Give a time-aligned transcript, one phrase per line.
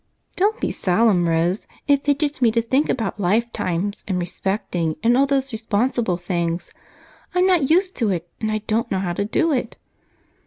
[0.35, 1.67] "Don't be solemn, Rose.
[1.87, 6.71] It fidgets me to think about life times, and respecting, and all those responsible things.
[7.35, 9.77] I'm not used to it, and I don't know how to do it."